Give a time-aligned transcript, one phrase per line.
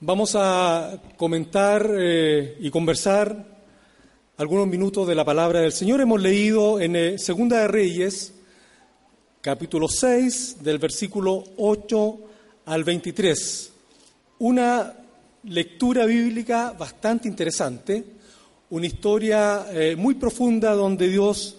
[0.00, 3.44] Vamos a comentar eh, y conversar
[4.36, 6.00] algunos minutos de la palabra del Señor.
[6.00, 8.32] Hemos leído en eh, Segunda de Reyes,
[9.40, 12.18] capítulo 6, del versículo 8
[12.66, 13.72] al 23.
[14.38, 14.94] Una
[15.42, 18.04] lectura bíblica bastante interesante,
[18.70, 21.56] una historia eh, muy profunda donde Dios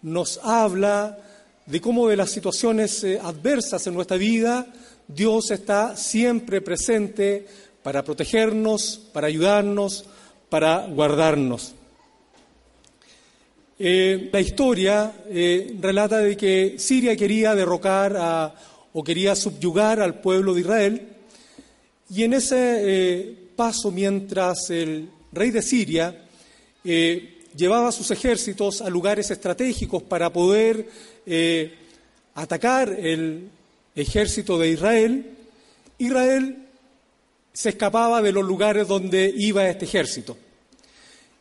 [0.00, 1.18] nos habla
[1.66, 4.66] de cómo de las situaciones adversas en nuestra vida,
[5.06, 7.46] Dios está siempre presente
[7.82, 10.04] para protegernos, para ayudarnos,
[10.48, 11.74] para guardarnos.
[13.78, 18.54] Eh, la historia eh, relata de que Siria quería derrocar
[18.92, 21.08] o quería subyugar al pueblo de Israel
[22.08, 26.14] y en ese eh, paso mientras el rey de Siria
[27.56, 30.88] llevaba sus ejércitos a lugares estratégicos para poder
[32.34, 33.48] atacar el
[33.96, 35.30] ejército de Israel,
[35.98, 36.68] Israel
[37.52, 40.36] se escapaba de los lugares donde iba este ejército.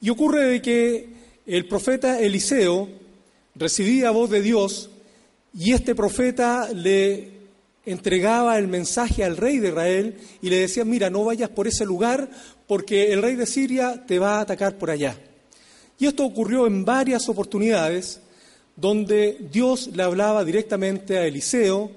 [0.02, 1.10] Y ocurre de que
[1.46, 2.90] el profeta Eliseo
[3.56, 4.90] recibía voz de Dios
[5.58, 7.30] y este profeta le
[7.86, 11.86] entregaba el mensaje al rey de Israel y le decía, mira, no vayas por ese
[11.86, 12.30] lugar
[12.68, 15.18] porque el rey de Siria te va a atacar por allá.
[16.00, 18.22] Y esto ocurrió en varias oportunidades
[18.76, 21.92] donde Dios le hablaba directamente a Eliseo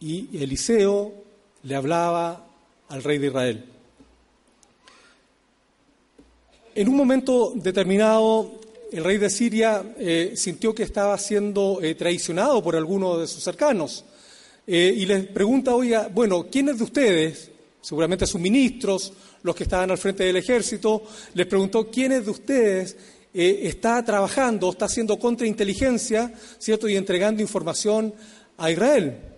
[0.00, 1.12] y Eliseo
[1.62, 2.44] le hablaba
[2.92, 3.64] al rey de Israel.
[6.74, 8.60] En un momento determinado,
[8.92, 13.42] el rey de Siria eh, sintió que estaba siendo eh, traicionado por alguno de sus
[13.42, 14.04] cercanos
[14.66, 19.90] eh, y les pregunta, oiga, bueno, ¿quiénes de ustedes, seguramente sus ministros, los que estaban
[19.90, 22.96] al frente del ejército, les preguntó, ¿quiénes de ustedes
[23.32, 26.86] está trabajando, está haciendo contrainteligencia, ¿cierto?
[26.86, 28.12] Y entregando información
[28.58, 29.31] a Israel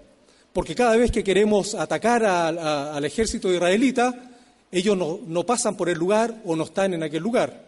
[0.54, 4.30] porque cada vez que queremos atacar al ejército israelita,
[4.70, 7.60] ellos no, pasan por el lugar o no están en aquel lugar.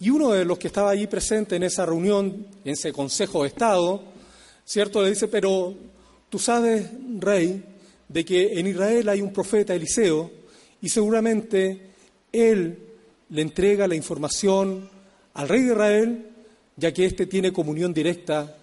[0.00, 3.48] Y uno de los que estaba allí presente en esa reunión, en ese Consejo de
[3.48, 4.02] Estado,
[4.64, 5.02] ¿cierto?
[5.02, 5.74] Le dice, pero
[6.30, 7.62] tú sabes, rey,
[8.08, 10.30] de que en Israel hay un profeta Eliseo
[10.80, 11.90] y seguramente
[12.32, 12.78] él
[13.28, 14.88] le entrega la información
[15.34, 16.26] al rey de Israel,
[16.78, 18.56] ya que éste tiene comunión directa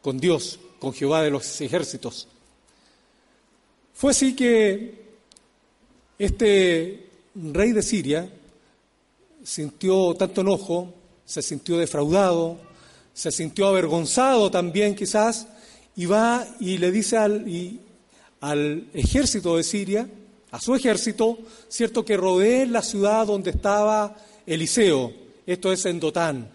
[0.00, 2.28] con Dios, con Jehová de los ejércitos.
[3.96, 4.92] Fue así que
[6.18, 8.30] este rey de Siria
[9.42, 10.92] sintió tanto enojo,
[11.24, 12.58] se sintió defraudado,
[13.14, 15.48] se sintió avergonzado también quizás,
[15.96, 17.46] y va y le dice al,
[18.42, 20.06] al ejército de Siria,
[20.50, 24.14] a su ejército, cierto que rodee la ciudad donde estaba
[24.44, 25.10] Eliseo,
[25.46, 26.50] esto es en Dotán.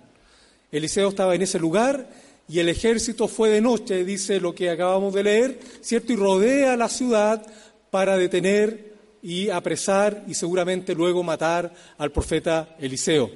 [0.71, 2.07] Eliseo estaba en ese lugar
[2.51, 6.11] y el ejército fue de noche, dice lo que acabamos de leer, ¿cierto?
[6.11, 7.47] Y rodea la ciudad
[7.89, 8.91] para detener
[9.23, 13.31] y apresar y seguramente luego matar al profeta Eliseo.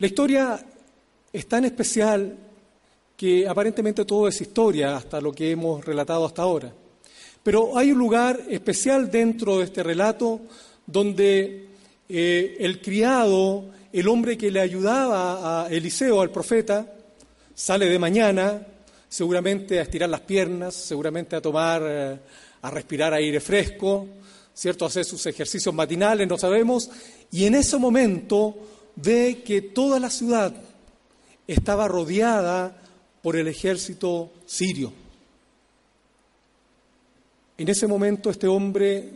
[0.00, 0.66] La historia
[1.32, 2.36] es tan especial
[3.16, 6.72] que aparentemente todo es historia hasta lo que hemos relatado hasta ahora.
[7.40, 10.40] Pero hay un lugar especial dentro de este relato
[10.84, 11.68] donde
[12.08, 16.86] eh, el criado el hombre que le ayudaba a Eliseo, al profeta,
[17.54, 18.66] sale de mañana,
[19.08, 22.18] seguramente a estirar las piernas, seguramente a tomar, eh,
[22.62, 24.06] a respirar aire fresco,
[24.54, 24.84] ¿cierto?
[24.84, 26.90] A hacer sus ejercicios matinales, no sabemos,
[27.30, 28.54] y en ese momento
[28.96, 30.52] ve que toda la ciudad
[31.46, 32.76] estaba rodeada
[33.22, 34.92] por el ejército sirio.
[37.56, 39.10] En ese momento este hombre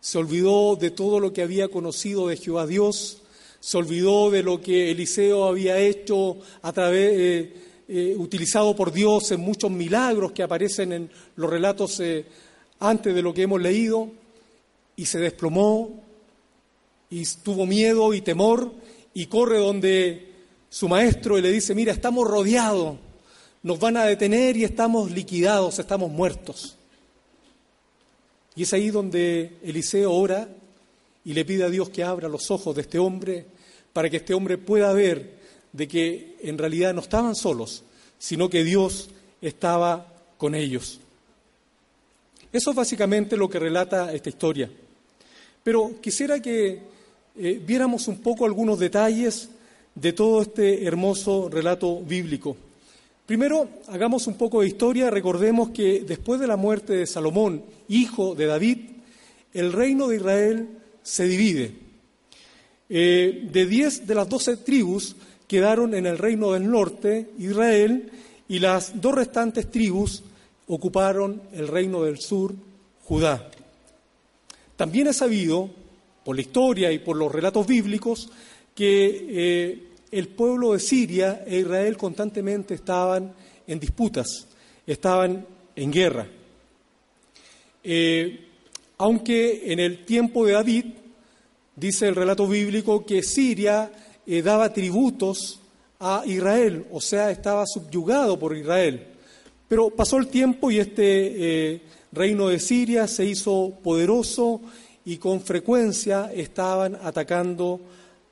[0.00, 3.22] se olvidó de todo lo que había conocido de Jehová Dios,
[3.60, 7.52] se olvidó de lo que Eliseo había hecho a través, eh,
[7.88, 12.24] eh, utilizado por Dios en muchos milagros que aparecen en los relatos eh,
[12.80, 14.10] antes de lo que hemos leído,
[14.94, 16.02] y se desplomó,
[17.10, 18.72] y tuvo miedo y temor,
[19.14, 20.28] y corre donde
[20.68, 22.98] su maestro y le dice, mira, estamos rodeados,
[23.62, 26.76] nos van a detener y estamos liquidados, estamos muertos.
[28.54, 30.48] Y es ahí donde Eliseo ora
[31.28, 33.44] y le pide a Dios que abra los ojos de este hombre
[33.92, 35.34] para que este hombre pueda ver
[35.74, 37.84] de que en realidad no estaban solos,
[38.18, 39.10] sino que Dios
[39.42, 41.00] estaba con ellos.
[42.50, 44.70] Eso es básicamente lo que relata esta historia.
[45.62, 46.80] Pero quisiera que
[47.36, 49.50] eh, viéramos un poco algunos detalles
[49.94, 52.56] de todo este hermoso relato bíblico.
[53.26, 55.10] Primero, hagamos un poco de historia.
[55.10, 58.78] Recordemos que después de la muerte de Salomón, hijo de David,
[59.52, 60.77] el reino de Israel
[61.08, 61.72] se divide.
[62.90, 65.16] Eh, de diez de las doce tribus
[65.46, 68.10] quedaron en el reino del norte, Israel,
[68.46, 70.22] y las dos restantes tribus
[70.66, 72.54] ocuparon el reino del sur,
[73.04, 73.50] Judá.
[74.76, 75.70] También es sabido,
[76.24, 78.28] por la historia y por los relatos bíblicos,
[78.74, 83.32] que eh, el pueblo de Siria e Israel constantemente estaban
[83.66, 84.46] en disputas,
[84.86, 86.26] estaban en guerra.
[87.82, 88.47] Eh,
[88.98, 90.84] aunque en el tiempo de David,
[91.76, 93.90] dice el relato bíblico, que Siria
[94.26, 95.60] eh, daba tributos
[96.00, 99.06] a Israel, o sea, estaba subyugado por Israel.
[99.68, 101.80] Pero pasó el tiempo y este eh,
[102.12, 104.60] reino de Siria se hizo poderoso
[105.04, 107.80] y con frecuencia estaban atacando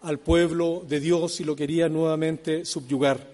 [0.03, 3.27] al pueblo de Dios y lo querían nuevamente subyugar.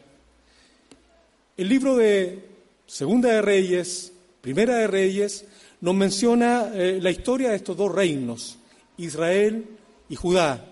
[1.56, 2.44] El libro de
[2.87, 5.44] Segunda de Reyes, Primera de Reyes,
[5.82, 8.56] nos menciona eh, la historia de estos dos reinos,
[8.99, 9.67] Israel
[10.08, 10.64] y Judá.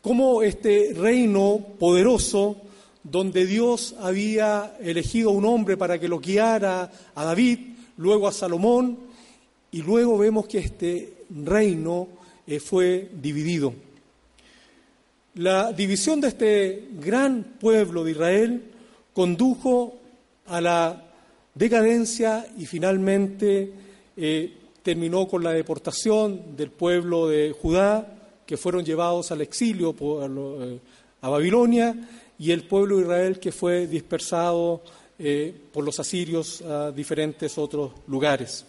[0.00, 2.56] Cómo este reino poderoso,
[3.04, 7.58] donde Dios había elegido un hombre para que lo guiara a David,
[7.98, 8.98] luego a Salomón,
[9.70, 12.08] y luego vemos que este reino
[12.46, 13.74] eh, fue dividido.
[15.34, 18.62] La división de este gran pueblo de Israel
[19.12, 19.98] condujo
[20.46, 21.04] a la
[21.54, 23.81] decadencia y finalmente
[24.16, 30.78] eh, terminó con la deportación del pueblo de Judá, que fueron llevados al exilio eh,
[31.20, 31.96] a Babilonia,
[32.38, 34.82] y el pueblo de Israel que fue dispersado
[35.18, 38.66] eh, por los asirios a diferentes otros lugares.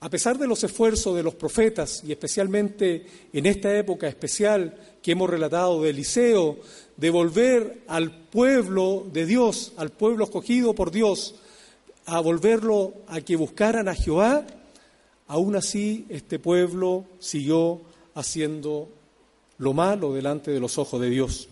[0.00, 5.12] A pesar de los esfuerzos de los profetas, y especialmente en esta época especial que
[5.12, 6.58] hemos relatado de Eliseo,
[6.96, 11.36] de volver al pueblo de Dios, al pueblo escogido por Dios,
[12.06, 14.46] a volverlo a que buscaran a Jehová,
[15.26, 17.80] aún así este pueblo siguió
[18.14, 18.88] haciendo
[19.58, 21.48] lo malo delante de los ojos de Dios.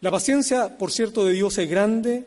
[0.00, 2.26] La paciencia, por cierto, de Dios es grande,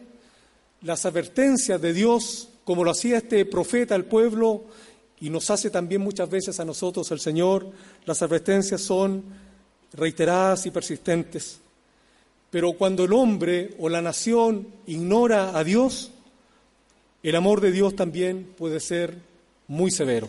[0.82, 4.64] las advertencias de Dios, como lo hacía este profeta al pueblo,
[5.22, 7.70] y nos hace también muchas veces a nosotros el Señor,
[8.06, 9.24] las advertencias son
[9.94, 11.60] reiteradas y persistentes.
[12.50, 16.12] Pero cuando el hombre o la nación ignora a Dios,
[17.22, 19.18] el amor de Dios también puede ser
[19.68, 20.28] muy severo.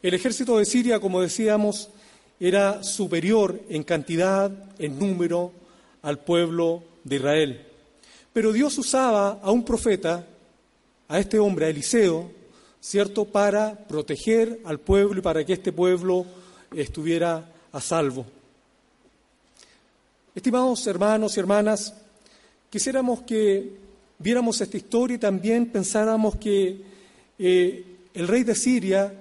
[0.00, 1.90] El ejército de Siria, como decíamos,
[2.38, 5.52] era superior en cantidad, en número,
[6.02, 7.66] al pueblo de Israel.
[8.32, 10.24] Pero Dios usaba a un profeta,
[11.08, 12.30] a este hombre, a Eliseo,
[12.80, 16.24] ¿cierto?, para proteger al pueblo y para que este pueblo
[16.72, 18.24] estuviera a salvo.
[20.34, 21.92] Estimados hermanos y hermanas,
[22.70, 23.87] quisiéramos que
[24.18, 26.80] viéramos esta historia y también pensáramos que
[27.38, 27.84] eh,
[28.14, 29.12] el rey de Siria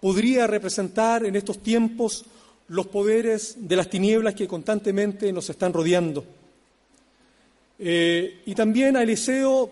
[0.00, 2.24] podría representar en estos tiempos
[2.68, 6.24] los poderes de las tinieblas que constantemente nos están rodeando.
[7.78, 9.70] Eh, y también a Eliseo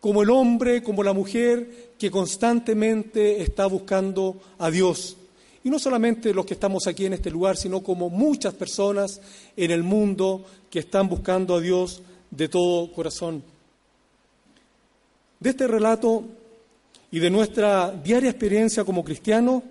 [0.00, 5.16] como el hombre, como la mujer que constantemente está buscando a Dios.
[5.64, 9.20] Y no solamente los que estamos aquí en este lugar, sino como muchas personas
[9.56, 13.42] en el mundo que están buscando a Dios de todo corazón.
[15.40, 16.24] De este relato
[17.10, 19.62] y de nuestra diaria experiencia como cristianos,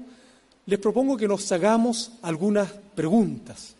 [0.65, 3.75] les propongo que nos hagamos algunas preguntas.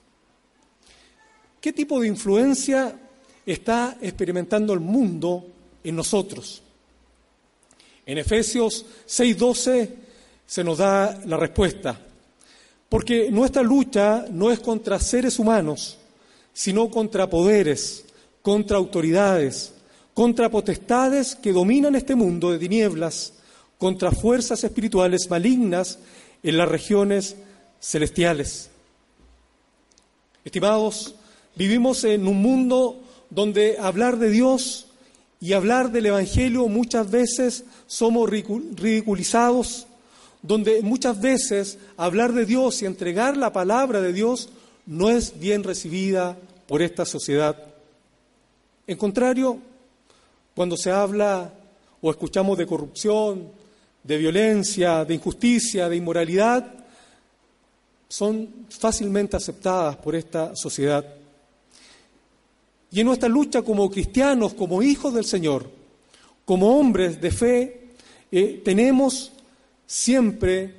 [1.59, 2.97] ¿Qué tipo de influencia
[3.45, 5.45] está experimentando el mundo
[5.83, 6.61] en nosotros?
[8.05, 9.89] En Efesios 6:12
[10.45, 11.99] se nos da la respuesta,
[12.87, 15.97] porque nuestra lucha no es contra seres humanos,
[16.53, 18.06] sino contra poderes,
[18.41, 19.73] contra autoridades
[20.18, 23.33] contra potestades que dominan este mundo de tinieblas,
[23.78, 26.00] contra fuerzas espirituales malignas
[26.42, 27.36] en las regiones
[27.80, 28.71] celestiales.
[30.44, 31.14] Estimados,
[31.56, 34.88] vivimos en un mundo donde hablar de Dios
[35.40, 39.86] y hablar del Evangelio muchas veces somos ridiculizados,
[40.42, 44.50] donde muchas veces hablar de Dios y entregar la palabra de Dios
[44.88, 46.36] no es bien recibida
[46.68, 47.56] por esta sociedad.
[48.88, 49.62] En contrario,
[50.57, 51.54] cuando se habla
[52.02, 53.52] o escuchamos de corrupción,
[54.02, 56.73] de violencia, de injusticia, de inmoralidad,
[58.09, 61.06] son fácilmente aceptadas por esta sociedad.
[62.90, 65.69] Y en nuestra lucha como cristianos, como hijos del Señor,
[66.44, 67.90] como hombres de fe,
[68.31, 69.31] eh, tenemos
[69.85, 70.73] siempre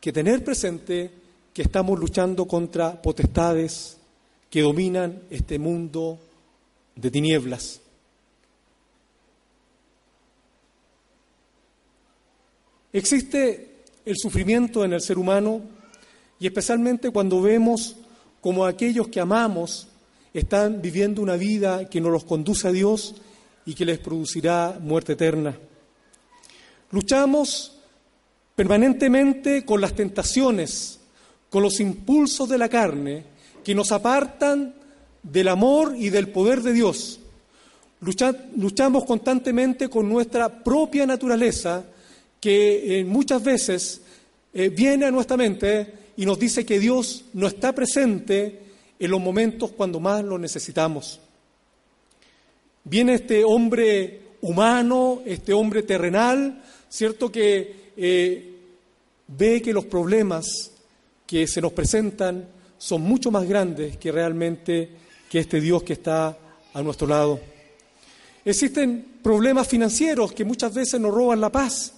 [0.00, 1.12] que tener presente
[1.54, 3.98] que estamos luchando contra potestades
[4.50, 6.18] que dominan este mundo
[6.96, 7.82] de tinieblas.
[12.92, 15.60] Existe el sufrimiento en el ser humano
[16.40, 17.96] y especialmente cuando vemos
[18.40, 19.88] como aquellos que amamos
[20.34, 23.14] están viviendo una vida que nos los conduce a Dios
[23.64, 25.56] y que les producirá muerte eterna.
[26.90, 27.78] Luchamos
[28.56, 30.98] permanentemente con las tentaciones,
[31.48, 33.24] con los impulsos de la carne
[33.62, 34.74] que nos apartan
[35.22, 37.20] del amor y del poder de Dios.
[38.00, 41.84] luchamos constantemente con nuestra propia naturaleza
[42.40, 44.00] que eh, muchas veces
[44.52, 48.60] eh, viene a nuestra mente y nos dice que Dios no está presente
[48.98, 51.20] en los momentos cuando más lo necesitamos.
[52.84, 57.30] Viene este hombre humano, este hombre terrenal, ¿cierto?
[57.30, 58.54] Que eh,
[59.28, 60.72] ve que los problemas
[61.26, 64.88] que se nos presentan son mucho más grandes que realmente
[65.28, 66.36] que este Dios que está
[66.72, 67.38] a nuestro lado.
[68.44, 71.94] Existen problemas financieros que muchas veces nos roban la paz.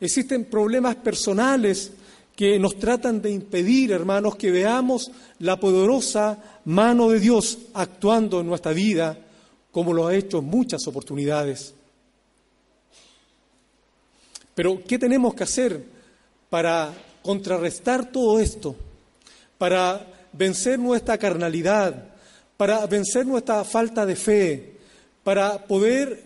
[0.00, 1.92] Existen problemas personales
[2.36, 8.46] que nos tratan de impedir, hermanos, que veamos la poderosa mano de Dios actuando en
[8.46, 9.18] nuestra vida,
[9.72, 11.72] como lo ha hecho en muchas oportunidades.
[14.54, 15.82] Pero, ¿qué tenemos que hacer
[16.50, 18.76] para contrarrestar todo esto?
[19.56, 22.10] Para vencer nuestra carnalidad,
[22.58, 24.72] para vencer nuestra falta de fe,
[25.24, 26.22] para poder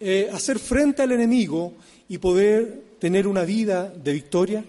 [0.00, 1.74] eh, hacer frente al enemigo
[2.08, 4.64] y poder tener una vida de victoria?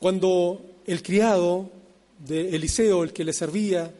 [0.00, 1.70] Cuando el criado
[2.18, 3.94] de Eliseo, el que le servía,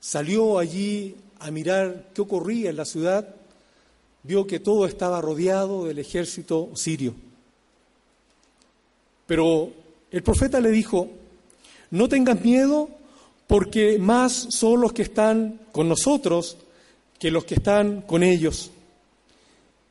[0.00, 3.34] salió allí a mirar qué ocurría en la ciudad,
[4.22, 7.14] vio que todo estaba rodeado del ejército sirio.
[9.26, 9.72] Pero
[10.10, 11.10] el profeta le dijo,
[11.90, 12.88] no tengas miedo
[13.46, 16.56] porque más son los que están con nosotros
[17.18, 18.70] que los que están con ellos.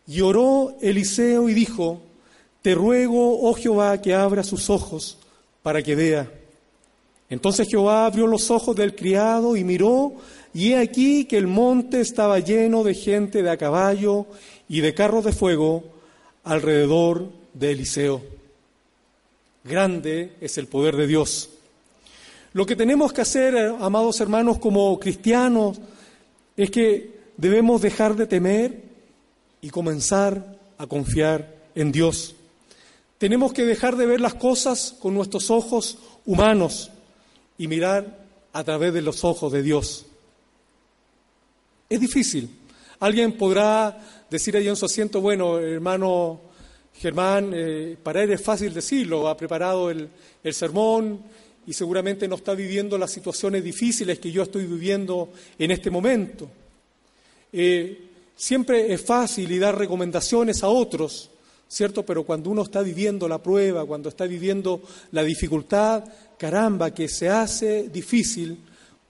[0.09, 2.01] Y oró Eliseo y dijo,
[2.63, 5.19] Te ruego, oh Jehová, que abra sus ojos
[5.61, 6.31] para que vea.
[7.29, 10.13] Entonces Jehová abrió los ojos del criado y miró,
[10.51, 14.25] y he aquí que el monte estaba lleno de gente de a caballo
[14.67, 15.83] y de carros de fuego
[16.43, 18.23] alrededor de Eliseo.
[19.63, 21.51] Grande es el poder de Dios.
[22.53, 25.79] Lo que tenemos que hacer, amados hermanos, como cristianos,
[26.57, 28.88] es que debemos dejar de temer
[29.61, 32.35] y comenzar a confiar en Dios.
[33.17, 36.89] Tenemos que dejar de ver las cosas con nuestros ojos humanos
[37.57, 40.05] y mirar a través de los ojos de Dios.
[41.89, 42.49] Es difícil.
[42.99, 46.41] Alguien podrá decir ahí en su asiento, bueno, hermano
[46.95, 50.09] Germán, eh, para él es fácil decirlo, ha preparado el,
[50.51, 51.21] sermón
[51.65, 56.49] y seguramente no está viviendo las situaciones difíciles que yo estoy viviendo en este momento.
[57.53, 58.08] Eh,
[58.39, 61.29] Siempre es fácil y dar recomendaciones a otros,
[61.67, 62.05] ¿cierto?
[62.05, 64.81] Pero cuando uno está viviendo la prueba, cuando está viviendo
[65.11, 66.05] la dificultad,
[66.37, 68.59] caramba, que se hace difícil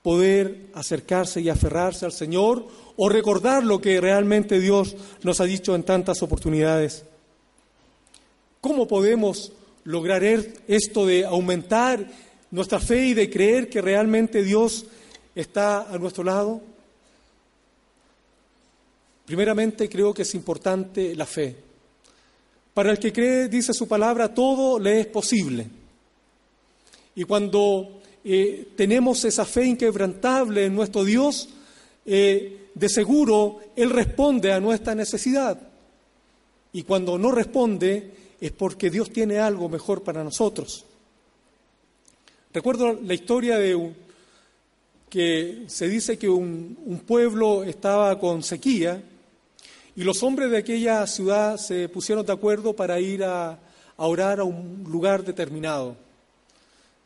[0.01, 2.65] poder acercarse y aferrarse al Señor
[2.97, 7.03] o recordar lo que realmente Dios nos ha dicho en tantas oportunidades.
[8.61, 9.51] ¿Cómo podemos
[9.83, 12.03] lograr er-, esto de aumentar
[12.49, 14.87] nuestra fe y de creer que realmente Dios
[15.35, 16.63] está a nuestro lado?
[19.29, 21.55] Primeramente creo que es importante la fe.
[22.73, 25.67] Para el que cree, dice su palabra, todo le es posible.
[27.13, 31.47] Y cuando eh, tenemos esa fe inquebrantable en nuestro Dios,
[32.07, 35.61] eh, de seguro Él responde a nuestra necesidad.
[36.73, 40.85] Y cuando no responde es porque Dios tiene algo mejor para nosotros.
[42.51, 43.95] Recuerdo la historia de un,
[45.07, 49.03] que se dice que un, un pueblo estaba con sequía
[49.99, 53.59] y los hombres de aquella ciudad se pusieron de acuerdo para ir a,
[53.97, 55.97] orar a un lugar determinado.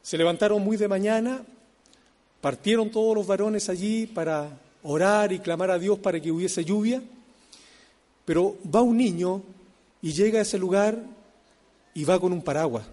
[0.04, 1.44] Se levantaron muy de mañana,
[2.40, 7.02] partieron todos los varones allí para orar y clamar a Dios para que hubiese lluvia,
[8.26, 9.42] pero va un niño
[10.00, 11.04] y llega a ese lugar
[11.96, 12.86] y va con un paraguas.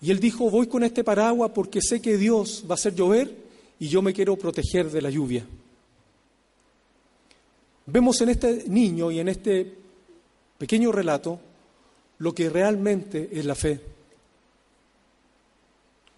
[0.00, 3.34] Y él dijo, voy con este paraguas porque sé que Dios va a hacer llover
[3.80, 5.44] y yo me quiero proteger de la lluvia.
[7.90, 9.74] Vemos en este niño y en este
[10.58, 11.40] pequeño relato
[12.18, 13.80] lo que realmente es la fe.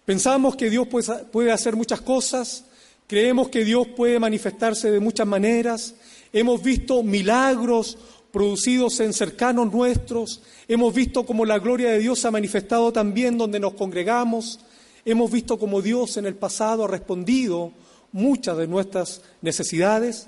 [0.03, 0.89] Pensamos que Dios
[1.31, 2.65] puede hacer muchas cosas,
[3.07, 5.95] creemos que Dios puede manifestarse de muchas maneras,
[6.33, 7.97] hemos visto milagros
[8.33, 13.37] producidos en cercanos nuestros, hemos visto cómo la gloria de Dios se ha manifestado también
[13.37, 14.59] donde nos congregamos,
[15.05, 17.71] hemos visto cómo Dios en el pasado ha respondido
[18.11, 20.27] muchas de nuestras necesidades,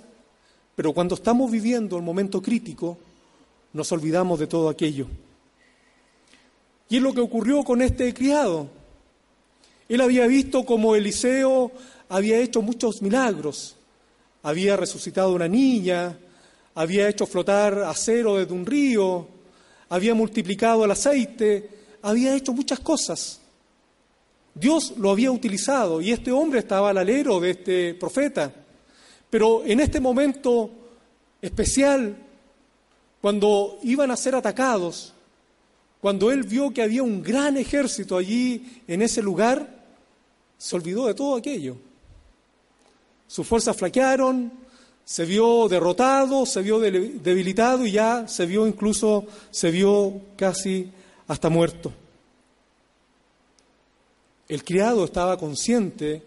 [0.75, 2.98] pero cuando estamos viviendo el momento crítico,
[3.74, 5.08] nos olvidamos de todo aquello.
[6.89, 8.68] Y es lo que ocurrió con este criado.
[9.89, 11.72] Él había visto como Eliseo
[12.10, 13.75] había hecho muchos milagros.
[14.44, 16.18] Había resucitado una niña,
[16.75, 19.27] había hecho flotar acero desde un río,
[19.89, 21.70] había multiplicado el aceite,
[22.01, 23.39] había hecho muchas cosas.
[24.53, 28.53] Dios lo había utilizado y este hombre estaba al alero de este profeta.
[29.34, 30.70] Pero en este momento
[31.42, 32.16] especial,
[33.20, 35.12] cuando iban a ser atacados,
[36.00, 39.86] cuando él vio que había un gran ejército allí en ese lugar,
[40.56, 41.78] se olvidó de todo aquello.
[43.25, 44.52] Sus fuerzas flaquearon,
[45.04, 50.92] se vio derrotado, se vio debilitado y ya se vio incluso, se vio casi
[51.28, 51.92] hasta muerto.
[54.48, 56.22] El criado estaba consciente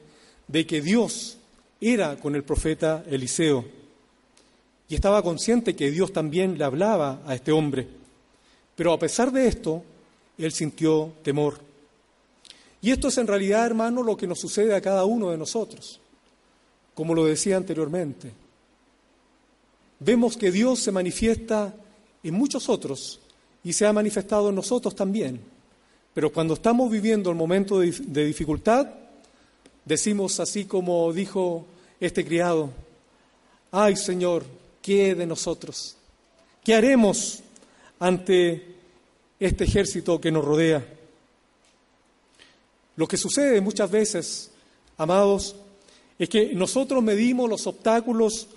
[0.48, 1.38] de que Dios
[1.80, 3.64] era con el profeta Eliseo
[4.88, 7.88] y estaba consciente que Dios también le hablaba a este hombre.
[8.74, 9.82] Pero a pesar de esto,
[10.38, 11.58] él sintió temor.
[12.80, 16.00] Y esto es en realidad, hermano, lo que nos sucede a cada uno de nosotros,
[16.94, 18.30] como lo decía anteriormente.
[19.98, 21.74] Vemos que Dios se manifiesta
[22.22, 23.20] en muchos otros
[23.64, 25.40] y se ha manifestado en nosotros también.
[26.14, 28.88] Pero cuando estamos viviendo el momento de, dificultad,
[29.86, 31.64] decimos así como dijo
[31.98, 32.70] este criado,
[33.70, 34.44] ay Señor,
[34.82, 35.96] ¿qué de nosotros?
[36.62, 37.40] ¿Qué haremos
[37.98, 38.74] ante
[39.40, 40.86] este ejército que nos rodea?
[42.96, 44.50] Lo que sucede muchas veces,
[44.98, 45.56] amados,
[46.18, 48.48] es que nosotros medimos los obstáculos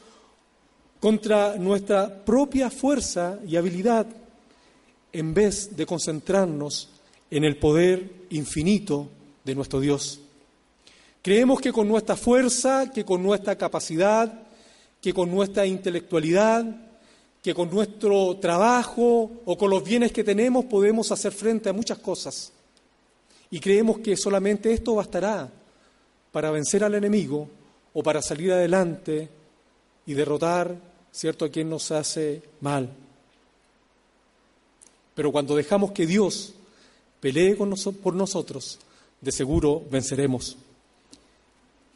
[0.99, 4.07] contra nuestra propia fuerza y habilidad
[5.11, 6.89] en vez de concentrarnos
[7.29, 9.09] en el poder infinito
[9.43, 10.21] de nuestro Dios.
[11.21, 14.31] Creemos que con nuestra fuerza, que con nuestra capacidad,
[15.01, 16.65] que con nuestra intelectualidad,
[17.41, 21.99] que con nuestro trabajo o con los bienes que tenemos podemos hacer frente a muchas
[21.99, 22.51] cosas.
[23.51, 25.49] Y creemos que solamente esto bastará
[26.31, 27.49] para vencer al enemigo
[27.93, 29.29] o para salir adelante
[30.05, 30.75] y derrotar,
[31.11, 32.89] ¿cierto?, a quien nos hace mal.
[35.15, 36.53] Pero cuando dejamos que Dios
[37.19, 38.79] pelee por nosotros,
[39.19, 40.57] de seguro venceremos.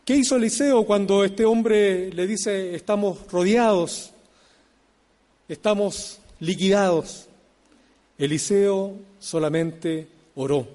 [0.06, 4.12] ¿Qué hizo Eliseo cuando este hombre le dice, estamos rodeados,
[5.48, 7.28] estamos liquidados?
[8.18, 10.68] Eliseo solamente oró.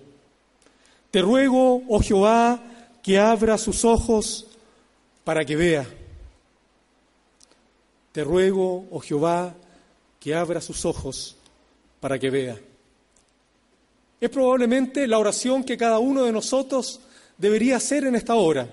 [1.11, 2.59] Te ruego, oh Jehová,
[3.03, 4.47] que abra sus ojos
[5.25, 5.87] para que vea.
[8.13, 9.55] Te ruego, oh Jehová,
[10.19, 11.37] que abra sus ojos
[12.01, 12.59] para que vea.
[14.23, 17.01] Es probablemente la oración que cada uno de nosotros
[17.37, 18.69] debería hacer en esta hora.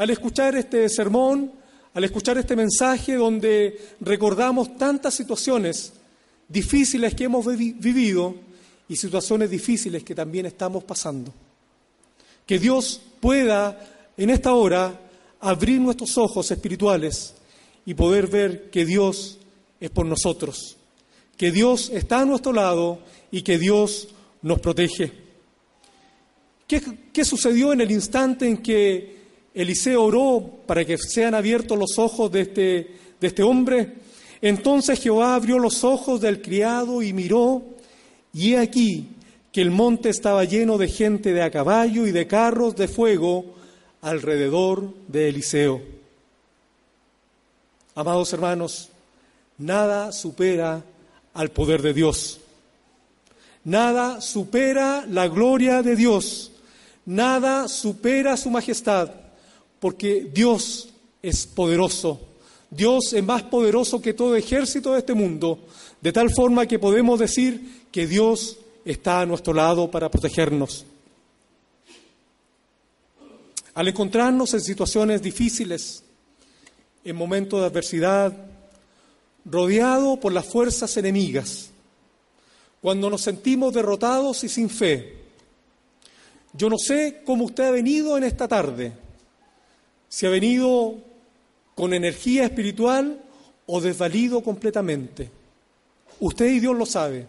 [0.00, 1.52] Al escuchar este sermón,
[1.92, 5.92] al escuchar este mensaje donde recordamos tantas situaciones
[6.48, 8.34] difíciles que hemos vivido
[8.88, 11.34] y situaciones difíciles que también estamos pasando.
[12.46, 13.78] Que Dios pueda
[14.16, 14.98] en esta hora
[15.38, 17.34] abrir nuestros ojos espirituales
[17.84, 19.36] y poder ver que Dios
[19.80, 20.78] es por nosotros,
[21.36, 24.08] que Dios está a nuestro lado y que Dios
[24.40, 25.12] nos protege.
[26.66, 29.19] ¿Qué, sucedió en el instante en que
[29.54, 32.62] Eliseo oró para que sean abiertos los ojos de este,
[33.20, 33.94] de este hombre?
[34.40, 37.62] Entonces Jehová abrió los ojos del criado y miró,
[38.32, 39.08] y he aquí
[39.52, 43.44] que el monte estaba lleno de gente de a caballo y de carros de fuego
[44.00, 45.82] alrededor de Eliseo.
[47.94, 48.88] Amados hermanos,
[49.58, 50.82] nada supera
[51.34, 52.40] al poder de Dios.
[53.64, 56.52] Nada supera la gloria de Dios.
[57.04, 59.10] Nada supera su majestad,
[59.80, 60.90] porque Dios
[61.22, 62.20] es poderoso.
[62.70, 65.58] Dios es más poderoso que todo ejército de este mundo,
[66.00, 70.86] de tal forma que podemos decir que Dios está a nuestro lado para protegernos.
[73.74, 76.04] Al encontrarnos en situaciones difíciles,
[77.04, 78.32] en momentos de adversidad,
[79.44, 81.70] rodeado por las fuerzas enemigas,
[82.80, 85.16] cuando nos sentimos derrotados y sin fe.
[86.52, 88.92] Yo no sé cómo usted ha venido en esta tarde,
[90.10, 90.96] si ha venido
[91.76, 93.22] con energía espiritual
[93.64, 95.30] o desvalido completamente.
[96.18, 97.26] Usted y Dios lo sabe.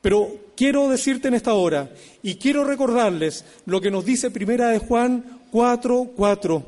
[0.00, 1.90] Pero quiero decirte en esta hora
[2.22, 6.62] y quiero recordarles lo que nos dice Primera de Juan 4, 4.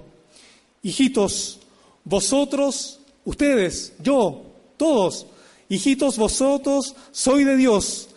[0.82, 1.60] Hijitos,
[2.02, 4.42] vosotros, ustedes, yo,
[4.76, 5.26] todos,
[5.68, 8.08] hijitos, vosotros sois de Dios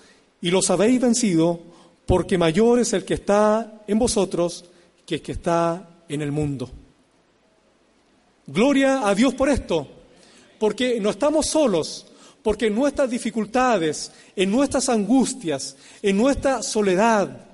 [0.42, 1.60] y los habéis vencido,
[2.08, 4.66] porque mayor es el que está en vosotros
[5.06, 6.81] que el que está en el mundo.
[8.47, 9.88] Gloria a Dios por esto,
[10.60, 12.08] porque no estamos solos,
[12.41, 17.45] porque en nuestras dificultades, en nuestras angustias, en nuestra soledad,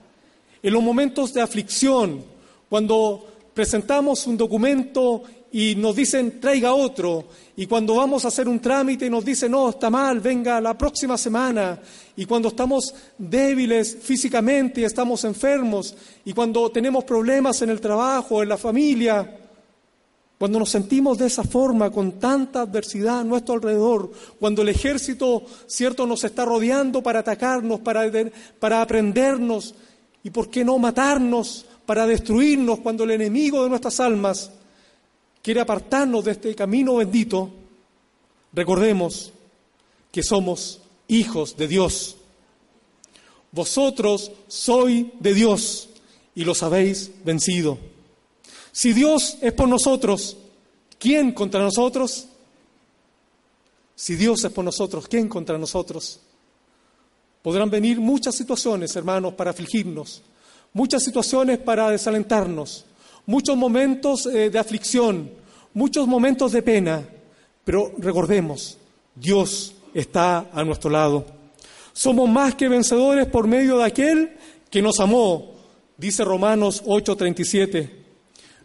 [0.63, 2.23] en los momentos de aflicción,
[2.69, 7.25] cuando presentamos un documento y nos dicen traiga otro,
[7.57, 11.17] y cuando vamos a hacer un trámite nos dicen no, está mal, venga la próxima
[11.17, 11.79] semana,
[12.15, 18.41] y cuando estamos débiles físicamente y estamos enfermos, y cuando tenemos problemas en el trabajo,
[18.41, 19.46] en la familia,
[20.37, 25.43] cuando nos sentimos de esa forma, con tanta adversidad a nuestro alrededor, cuando el ejército,
[25.65, 29.73] cierto, nos está rodeando para atacarnos, para, aprendernos
[30.23, 34.51] y, ¿por qué no, matarnos, para destruirnos, cuando el enemigo de nuestras almas
[35.41, 37.49] quiere apartarnos de este camino bendito,
[38.53, 39.33] recordemos
[40.11, 42.17] que somos hijos de Dios.
[43.51, 45.89] Vosotros sois de Dios
[46.35, 47.79] y los habéis vencido.
[48.77, 50.37] Si Dios es por nosotros,
[50.99, 52.27] ¿quién contra nosotros?
[53.95, 56.19] Si Dios es por nosotros, ¿quién contra nosotros?
[57.41, 60.21] Podrán venir muchas situaciones, hermanos, para afligirnos,
[60.73, 62.85] muchas situaciones para desalentarnos,
[63.25, 65.31] muchos momentos eh, de aflicción,
[65.73, 67.03] muchos momentos de pena,
[67.65, 68.77] pero recordemos,
[69.15, 71.25] Dios está a nuestro lado.
[71.93, 74.37] Somos más que vencedores por medio de aquel
[74.69, 75.55] que nos amó,
[75.97, 78.05] dice Romanos 8:37.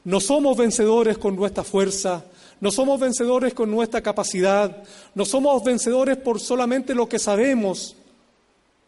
[0.05, 2.25] No somos vencedores con nuestra fuerza,
[2.61, 4.85] no somos vencedores con nuestra capacidad,
[5.15, 7.97] no somos vencedores por solamente lo que sabemos.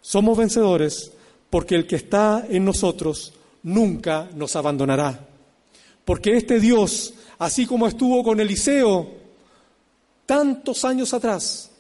[0.00, 1.12] Somos vencedores
[1.50, 5.27] porque el que está en nosotros nunca nos abandonará.
[6.05, 9.09] Porque este Dios, así como estuvo con Eliseo
[10.27, 11.70] tantos años atrás,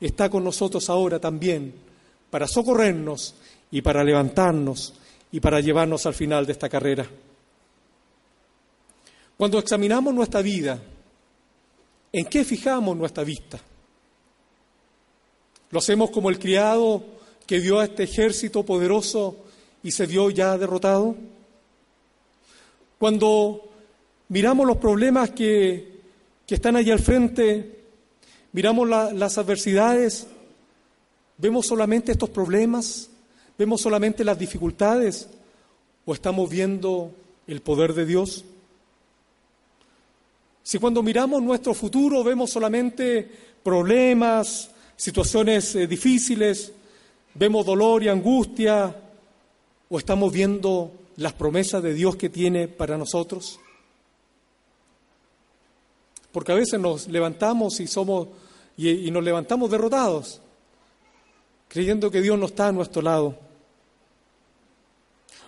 [0.00, 1.74] está con nosotros ahora también
[2.30, 3.34] para socorrernos
[3.70, 4.94] y para levantarnos
[5.32, 7.06] y para llevarnos al final de esta carrera.
[9.36, 10.80] Cuando examinamos nuestra vida,
[12.12, 13.60] ¿en qué fijamos nuestra vista?
[15.70, 17.04] ¿Lo hacemos como el criado
[17.46, 19.36] que vio a este ejército poderoso
[19.82, 21.16] y se vio ya derrotado?
[22.96, 23.68] Cuando
[24.28, 25.92] miramos los problemas que,
[26.46, 27.82] están allí al frente,
[28.52, 30.28] miramos las adversidades,
[31.38, 33.10] ¿vemos solamente estos problemas?
[33.58, 35.28] ¿Vemos solamente las dificultades?
[36.06, 37.10] ¿O estamos viendo
[37.48, 38.44] el poder de Dios?
[40.64, 43.30] Si cuando miramos nuestro futuro vemos solamente
[43.62, 46.72] problemas, situaciones eh, difíciles,
[47.34, 48.96] vemos dolor y angustia,
[49.90, 53.60] o estamos viendo las promesas de Dios que tiene para nosotros?
[56.32, 58.28] Porque a veces nos levantamos y somos
[58.78, 60.40] y nos levantamos derrotados,
[61.68, 63.38] creyendo que Dios no está a nuestro lado.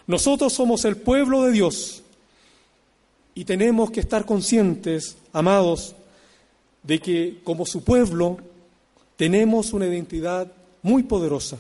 [0.06, 2.02] Nosotros somos el pueblo de Dios
[3.36, 5.94] y tenemos que estar conscientes, amados,
[6.82, 8.38] de que como su pueblo
[9.14, 11.58] tenemos una identidad muy poderosa.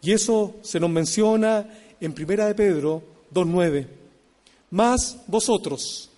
[0.00, 1.68] Y eso se nos menciona
[2.00, 3.02] en Primera de Pedro
[3.34, 3.86] 2.9.
[4.70, 6.08] Más vosotros,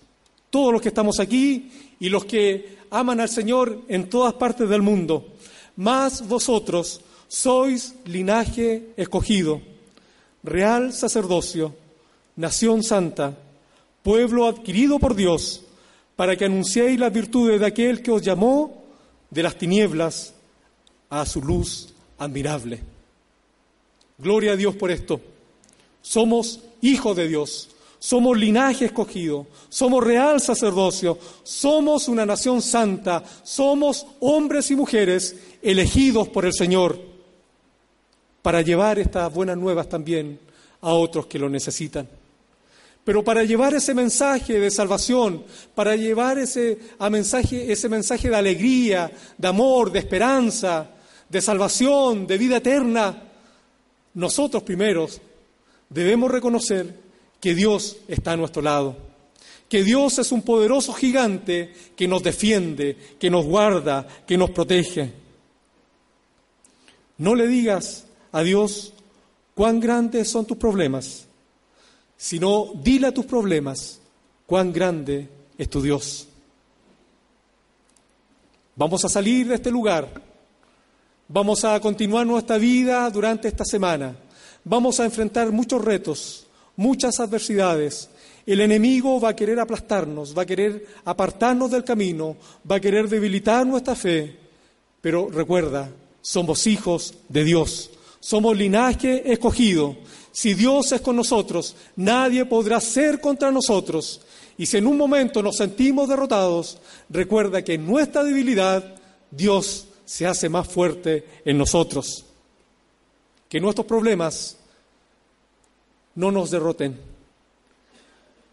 [0.49, 4.81] todos los que estamos aquí y los que aman al Señor en todas partes del
[4.81, 5.27] mundo,
[5.75, 9.61] más vosotros sois linaje escogido,
[10.43, 11.82] real sacerdocio,
[12.35, 13.37] nación santa,
[14.01, 15.61] pueblo adquirido por Dios,
[16.15, 18.83] para que anunciéis las virtudes de aquel que os llamó
[19.29, 20.33] de las tinieblas
[21.09, 22.79] a su luz admirable.
[24.17, 25.19] Gloria a Dios por esto.
[26.01, 34.05] Somos hijos de Dios, somos linaje escogido, somos real sacerdocio, somos una nación santa, somos
[34.19, 36.99] hombres y mujeres elegidos por el Señor
[38.41, 40.37] para llevar estas buenas nuevas también
[40.81, 42.07] a otros que lo necesitan.
[43.03, 45.43] Pero para llevar ese mensaje de salvación,
[45.75, 46.77] para llevar ese,
[47.11, 50.89] mensaje, ese mensaje de alegría, de amor, de esperanza,
[51.27, 53.23] de salvación, de vida eterna,
[54.13, 55.19] nosotros primeros
[55.89, 56.97] debemos reconocer
[57.41, 58.95] que Dios está a nuestro lado,
[59.67, 65.11] que Dios es un poderoso gigante que nos defiende, que nos guarda, que nos protege.
[67.17, 68.93] No le digas a Dios
[69.55, 71.27] cuán grandes son tus problemas
[72.23, 73.99] sino dile a tus problemas
[74.45, 76.25] cuán grande es tu Dios.
[78.77, 80.07] Vamos a salir de este lugar,
[81.27, 84.15] vamos a continuar nuestra vida durante esta semana,
[84.63, 88.09] vamos a enfrentar muchos retos, muchas adversidades.
[88.45, 92.37] El enemigo va a querer aplastarnos, va a querer apartarnos del camino,
[92.69, 94.33] va a querer debilitar nuestra fe,
[95.01, 97.89] pero recuerda, somos hijos de Dios,
[98.21, 99.97] somos linaje escogido
[100.33, 104.19] si Dios es con nosotros, nadie podrá ser contra nosotros.
[104.57, 108.95] Y si en un momento nos sentimos derrotados, recuerda que en nuestra debilidad
[109.29, 112.25] Dios se hace más fuerte en nosotros.
[113.47, 114.57] Que nuestros problemas
[116.15, 116.99] no nos derroten.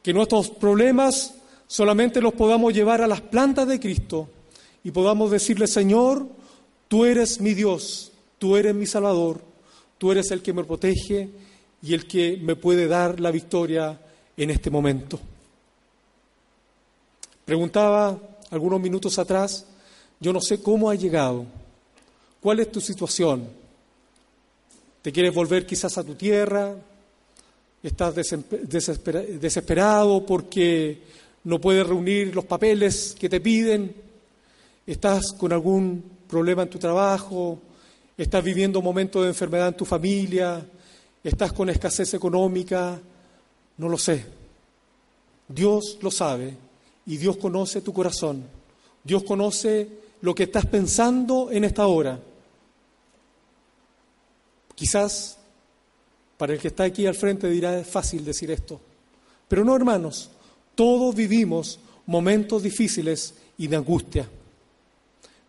[0.03, 1.33] Que nuestros problemas
[1.67, 4.29] solamente los podamos llevar a las plantas de Cristo
[4.85, 6.27] y podamos decirle, Señor,
[6.89, 9.41] tú eres mi Dios, tú eres mi Salvador,
[9.97, 11.31] tú eres el que me protege
[11.83, 13.99] y el que me puede dar la victoria
[14.37, 15.19] en este momento.
[17.45, 18.19] Preguntaba
[18.51, 19.67] algunos minutos atrás,
[20.19, 21.47] yo no sé cómo ha llegado,
[22.41, 23.49] cuál es tu situación.
[25.03, 26.75] ¿Te quieres volver quizás a tu tierra?
[27.83, 31.03] ¿Estás desesperado porque
[31.45, 33.95] no puedes reunir los papeles que te piden?
[34.87, 37.59] ¿Estás con algún problema en tu trabajo?
[38.17, 40.63] ¿Estás viviendo momentos de enfermedad en tu familia?
[41.23, 42.99] ¿Estás con escasez económica?
[43.77, 44.25] No lo sé.
[45.49, 46.57] Dios lo sabe
[47.07, 48.45] y Dios conoce tu corazón.
[49.03, 49.89] Dios conoce
[50.23, 52.21] lo que estás pensando en esta hora.
[54.75, 55.39] Quizás
[56.37, 58.81] para el que está aquí al frente dirá es fácil decir esto,
[59.47, 60.31] pero no hermanos,
[60.75, 64.27] todos vivimos momentos difíciles y de angustia.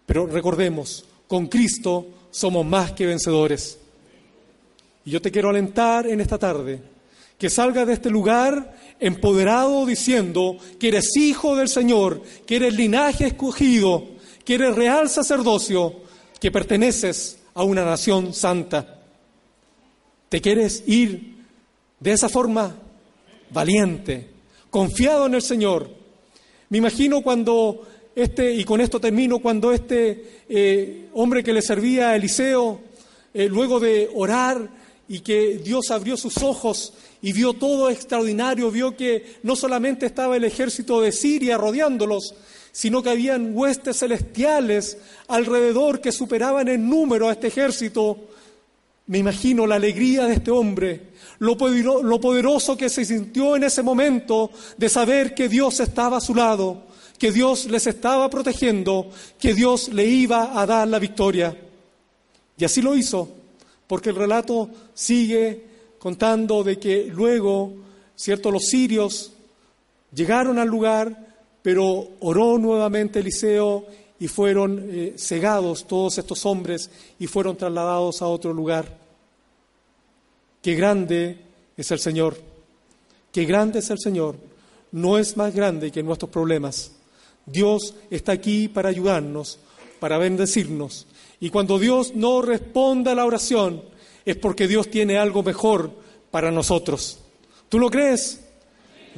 [0.06, 3.78] Pero recordemos, con Cristo somos más que vencedores.
[5.06, 6.82] Y yo te quiero alentar en esta tarde
[7.38, 13.26] que salgas de este lugar empoderado diciendo que eres hijo del Señor, que eres linaje
[13.26, 14.06] escogido,
[14.46, 16.02] que eres real sacerdocio,
[16.40, 19.00] que perteneces a una nación santa.
[20.30, 21.44] ¿Te quieres ir
[22.00, 22.76] de esa forma?
[23.50, 24.30] Valiente,
[24.70, 25.90] confiado en el Señor.
[26.70, 32.10] Me imagino cuando este, y con esto termino, cuando este eh, hombre que le servía
[32.10, 32.82] a Eliseo,
[33.34, 34.81] eh, luego de orar
[35.12, 40.38] y que Dios abrió sus ojos y vio todo extraordinario, vio que no solamente estaba
[40.38, 42.34] el ejército de Siria rodeándolos,
[42.71, 44.97] sino que habían huestes celestiales
[45.28, 48.30] alrededor que superaban en número a este ejército.
[49.08, 51.08] Me imagino la alegría de este hombre,
[51.39, 56.34] lo poderoso que se sintió en ese momento de saber que Dios estaba a su
[56.34, 56.86] lado,
[57.19, 61.54] que Dios les estaba protegiendo, que Dios le iba a dar la victoria.
[62.58, 63.41] Y así lo hizo,
[63.92, 65.66] porque el relato sigue
[66.00, 67.74] contando de que luego,
[68.16, 69.34] cierto, los sirios
[70.16, 73.86] llegaron al lugar, pero oró nuevamente Eliseo
[74.18, 78.98] y fueron eh, cegados todos estos hombres y fueron trasladados a otro lugar.
[80.62, 81.42] Qué grande
[81.76, 82.38] es el Señor,
[83.34, 84.38] qué grande es el Señor.
[84.94, 86.94] No es más grande que nuestros problemas.
[87.46, 89.60] Dios está aquí para ayudarnos,
[90.00, 91.08] para bendecirnos.
[91.42, 93.84] Y cuando Dios no responda a la oración,
[94.26, 95.92] es porque Dios tiene algo mejor
[96.30, 97.20] para nosotros.
[97.68, 98.42] ¿Tú lo crees?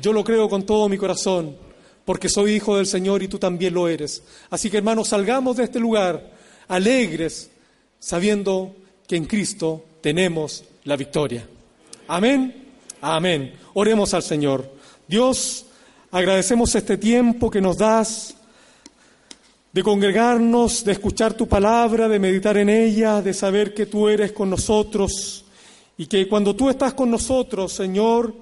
[0.01, 1.55] Yo lo creo con todo mi corazón
[2.05, 4.23] porque soy hijo del Señor y tú también lo eres.
[4.49, 6.31] Así que hermanos, salgamos de este lugar
[6.67, 7.49] alegres,
[7.99, 8.75] sabiendo
[9.07, 11.47] que en Cristo tenemos la victoria.
[12.07, 13.53] Amén, amén.
[13.73, 14.69] Oremos al Señor.
[15.07, 15.65] Dios,
[16.11, 18.35] agradecemos este tiempo que nos das
[19.73, 24.31] de congregarnos, de escuchar tu palabra, de meditar en ella, de saber que tú eres
[24.31, 25.45] con nosotros
[25.97, 28.35] y que cuando tú estás con nosotros, Señor,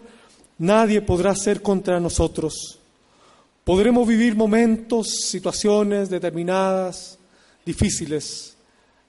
[0.57, 2.79] nadie podrá ser contra nosotros.
[3.63, 7.17] Podremos vivir momentos, situaciones determinadas,
[7.65, 8.57] difíciles,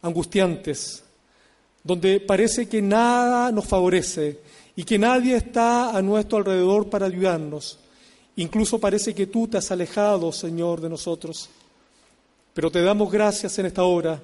[0.01, 1.03] angustiantes,
[1.83, 4.39] donde parece que nada nos favorece
[4.77, 7.81] y que nadie está a nuestro alrededor para ayudarnos.
[8.37, 11.51] Incluso parece que tú te has alejado, Señor, de nosotros.
[12.55, 14.23] Pero te damos gracias en esta hora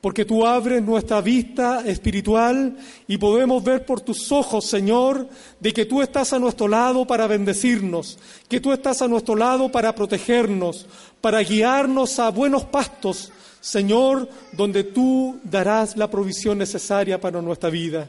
[0.00, 2.76] porque tú abres nuestra vista espiritual
[3.08, 7.26] y podemos ver por tus ojos, Señor, de que tú estás a nuestro lado para
[7.26, 10.86] bendecirnos, que tú estás a nuestro lado para protegernos,
[11.20, 18.08] para guiarnos a buenos pastos, Señor, donde tú darás la provisión necesaria para nuestra vida.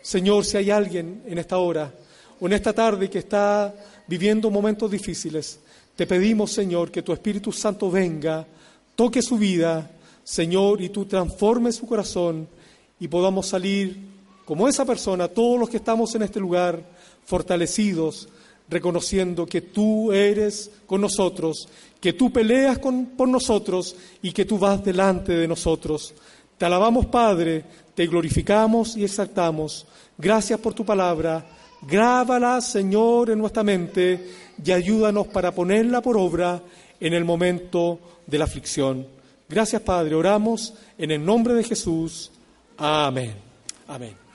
[0.00, 1.92] Señor, si hay alguien en esta hora
[2.40, 3.74] o en esta tarde que está
[4.06, 5.60] viviendo momentos difíciles,
[5.94, 8.46] te pedimos, Señor, que tu Espíritu Santo venga,
[9.00, 9.90] toque su vida,
[10.22, 12.46] Señor, y tú transformes su corazón
[13.00, 13.96] y podamos salir
[14.44, 16.84] como esa persona, todos los que estamos en este lugar,
[17.24, 18.28] fortalecidos,
[18.68, 21.66] reconociendo que tú eres con nosotros,
[21.98, 26.12] que tú peleas por nosotros y que tú vas delante de nosotros.
[26.58, 29.86] Te alabamos, Padre, te glorificamos y exaltamos.
[30.18, 31.46] Gracias por tu palabra.
[31.88, 34.28] Grábala, Señor, en nuestra mente
[34.62, 36.62] y ayúdanos para ponerla por obra
[37.00, 39.06] en el momento de la aflicción.
[39.48, 40.14] Gracias, Padre.
[40.14, 42.30] Oramos en el nombre de Jesús.
[42.76, 43.34] Amén.
[43.88, 44.29] Amén.